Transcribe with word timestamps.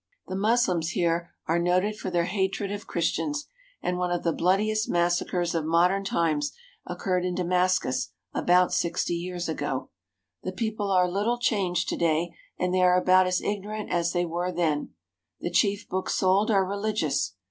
The 0.29 0.35
Moslems 0.35 0.89
here 0.93 1.29
are 1.45 1.59
noted 1.59 1.95
for 1.95 2.09
their 2.09 2.23
hatred 2.25 2.71
of 2.71 2.87
Chris 2.87 3.15
tians, 3.15 3.43
and 3.83 3.99
one 3.99 4.09
of 4.09 4.23
the 4.23 4.33
bloodiest 4.33 4.89
massacres 4.89 5.53
of 5.53 5.63
modern 5.63 6.03
times 6.03 6.53
occurred 6.87 7.23
in 7.23 7.35
Damascus 7.35 8.09
about 8.33 8.73
sixty 8.73 9.13
years 9.13 9.47
ago. 9.47 9.91
The 10.41 10.49
217 10.49 10.49
THE 10.49 10.49
HOLY 10.49 10.49
LAND 10.49 10.49
AND 10.49 10.57
SYRIA 10.57 10.71
people 10.71 10.91
are 10.91 11.11
little 11.11 11.37
changed 11.37 11.89
to 11.89 11.97
day, 11.97 12.33
and 12.57 12.73
they 12.73 12.81
are 12.81 12.97
about 12.99 13.27
as 13.27 13.41
ignorant 13.43 13.91
as 13.91 14.11
they 14.11 14.25
were 14.25 14.51
then. 14.51 14.89
The 15.39 15.51
chief 15.51 15.87
books 15.87 16.15
sold 16.15 16.49
are 16.49 16.65
religious. 16.65 17.35